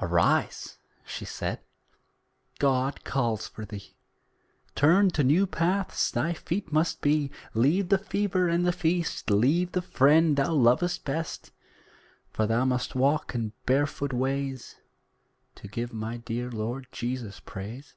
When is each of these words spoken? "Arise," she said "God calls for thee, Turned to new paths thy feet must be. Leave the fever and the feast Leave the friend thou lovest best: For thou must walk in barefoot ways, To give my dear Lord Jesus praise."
"Arise," 0.00 0.78
she 1.04 1.26
said 1.26 1.60
"God 2.58 3.04
calls 3.04 3.46
for 3.46 3.66
thee, 3.66 3.94
Turned 4.74 5.12
to 5.12 5.22
new 5.22 5.46
paths 5.46 6.10
thy 6.10 6.32
feet 6.32 6.72
must 6.72 7.02
be. 7.02 7.30
Leave 7.52 7.90
the 7.90 7.98
fever 7.98 8.48
and 8.48 8.64
the 8.66 8.72
feast 8.72 9.28
Leave 9.30 9.72
the 9.72 9.82
friend 9.82 10.38
thou 10.38 10.54
lovest 10.54 11.04
best: 11.04 11.50
For 12.30 12.46
thou 12.46 12.64
must 12.64 12.94
walk 12.94 13.34
in 13.34 13.52
barefoot 13.66 14.14
ways, 14.14 14.76
To 15.56 15.68
give 15.68 15.92
my 15.92 16.16
dear 16.16 16.50
Lord 16.50 16.86
Jesus 16.90 17.38
praise." 17.40 17.94